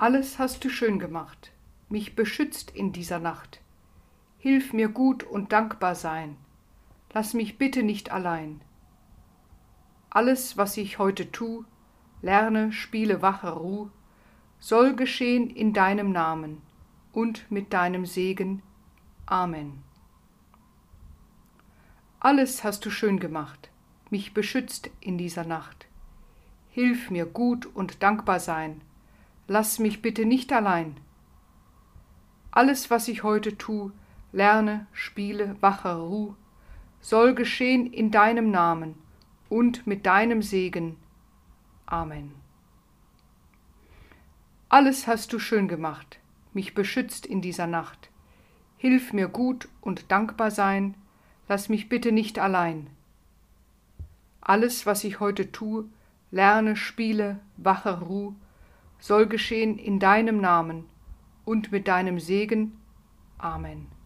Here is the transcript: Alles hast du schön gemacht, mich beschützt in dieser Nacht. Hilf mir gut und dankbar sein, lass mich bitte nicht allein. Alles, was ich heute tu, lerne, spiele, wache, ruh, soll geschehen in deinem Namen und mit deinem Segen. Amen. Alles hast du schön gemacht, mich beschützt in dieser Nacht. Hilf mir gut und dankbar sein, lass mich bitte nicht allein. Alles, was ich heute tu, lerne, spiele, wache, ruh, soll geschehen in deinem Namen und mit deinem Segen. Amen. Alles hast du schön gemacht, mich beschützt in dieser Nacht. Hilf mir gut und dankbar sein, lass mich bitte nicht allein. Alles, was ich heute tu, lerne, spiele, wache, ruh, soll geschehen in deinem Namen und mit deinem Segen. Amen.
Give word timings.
Alles 0.00 0.38
hast 0.38 0.64
du 0.64 0.70
schön 0.70 0.98
gemacht, 0.98 1.52
mich 1.90 2.16
beschützt 2.16 2.70
in 2.70 2.90
dieser 2.90 3.18
Nacht. 3.18 3.60
Hilf 4.38 4.72
mir 4.72 4.88
gut 4.88 5.24
und 5.24 5.52
dankbar 5.52 5.94
sein, 5.94 6.38
lass 7.12 7.34
mich 7.34 7.58
bitte 7.58 7.82
nicht 7.82 8.10
allein. 8.10 8.62
Alles, 10.08 10.56
was 10.56 10.78
ich 10.78 10.98
heute 10.98 11.30
tu, 11.30 11.66
lerne, 12.22 12.72
spiele, 12.72 13.20
wache, 13.20 13.50
ruh, 13.50 13.90
soll 14.58 14.96
geschehen 14.96 15.50
in 15.50 15.74
deinem 15.74 16.12
Namen 16.12 16.62
und 17.12 17.44
mit 17.50 17.74
deinem 17.74 18.06
Segen. 18.06 18.62
Amen. 19.26 19.82
Alles 22.20 22.64
hast 22.64 22.86
du 22.86 22.90
schön 22.90 23.20
gemacht, 23.20 23.68
mich 24.08 24.32
beschützt 24.32 24.88
in 25.00 25.18
dieser 25.18 25.44
Nacht. 25.44 25.88
Hilf 26.70 27.10
mir 27.10 27.26
gut 27.26 27.66
und 27.66 28.02
dankbar 28.02 28.40
sein, 28.40 28.80
lass 29.50 29.80
mich 29.80 30.00
bitte 30.00 30.26
nicht 30.26 30.52
allein. 30.52 30.94
Alles, 32.52 32.88
was 32.88 33.08
ich 33.08 33.24
heute 33.24 33.58
tu, 33.58 33.90
lerne, 34.30 34.86
spiele, 34.92 35.56
wache, 35.60 35.92
ruh, 35.96 36.36
soll 37.00 37.34
geschehen 37.34 37.92
in 37.92 38.12
deinem 38.12 38.52
Namen 38.52 38.94
und 39.48 39.88
mit 39.88 40.06
deinem 40.06 40.40
Segen. 40.40 40.98
Amen. 41.84 42.32
Alles 44.68 45.08
hast 45.08 45.32
du 45.32 45.40
schön 45.40 45.66
gemacht, 45.66 46.20
mich 46.52 46.72
beschützt 46.72 47.26
in 47.26 47.42
dieser 47.42 47.66
Nacht. 47.66 48.08
Hilf 48.76 49.12
mir 49.12 49.26
gut 49.26 49.68
und 49.80 50.12
dankbar 50.12 50.52
sein, 50.52 50.94
lass 51.48 51.68
mich 51.68 51.88
bitte 51.88 52.12
nicht 52.12 52.38
allein. 52.38 52.88
Alles, 54.40 54.86
was 54.86 55.02
ich 55.02 55.18
heute 55.18 55.50
tu, 55.50 55.90
lerne, 56.30 56.76
spiele, 56.76 57.40
wache, 57.56 58.00
ruh, 58.00 58.36
soll 59.00 59.26
geschehen 59.26 59.78
in 59.78 59.98
deinem 59.98 60.40
Namen 60.40 60.84
und 61.44 61.72
mit 61.72 61.88
deinem 61.88 62.20
Segen. 62.20 62.78
Amen. 63.38 63.99